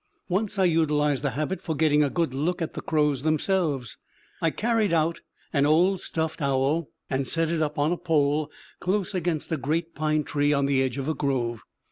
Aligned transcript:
Once 0.29 0.57
I 0.57 0.63
utilized 0.65 1.23
the 1.23 1.29
habit 1.37 1.61
for 1.61 1.75
getting 1.75 2.01
a 2.03 2.09
good 2.09 2.33
look 2.33 2.59
at 2.59 2.73
the 2.73 2.81
crows 2.81 3.21
themselves. 3.21 3.99
I 4.41 4.49
carried 4.49 4.91
out 4.91 5.19
an 5.53 5.67
old 5.67 5.99
stuffed 6.01 6.41
owl, 6.41 6.87
and 7.07 7.27
set 7.27 7.49
it 7.51 7.61
up 7.61 7.77
on 7.77 7.91
a 7.91 7.97
pole 7.97 8.49
close 8.79 9.13
against 9.13 9.51
a 9.51 9.57
great 9.57 9.93
pine 9.93 10.23
tree 10.23 10.53
on 10.53 10.65
the 10.65 10.81
edge 10.81 10.97
of 10.97 11.07
a 11.07 11.13
grove. 11.13 11.61